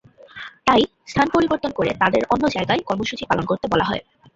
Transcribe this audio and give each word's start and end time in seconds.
তাই 0.67 0.81
স্থান 1.07 1.27
পরিবর্তন 1.35 1.71
করে 1.75 1.91
তাঁদের 2.01 2.23
অন্য 2.33 2.43
জায়গায় 2.55 2.81
কর্মসূচি 2.89 3.23
পালন 3.29 3.45
করতে 3.47 3.65
বলা 3.71 3.85
হয়। 3.89 4.01